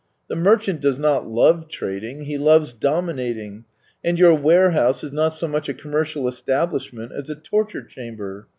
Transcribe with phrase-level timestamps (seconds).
[0.29, 3.65] The merchant does not love trading, he loves domin ating,
[4.03, 8.47] and your warehouse is not so much a com mercial establishment as a torture chamber